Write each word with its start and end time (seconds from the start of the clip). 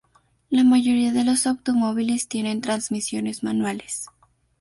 La 0.49 0.63
mayoría 0.63 1.11
de 1.11 1.23
los 1.23 1.45
automóviles 1.45 2.27
tienen 2.27 2.61
transmisiones 2.61 3.43
manuales. 3.43 4.07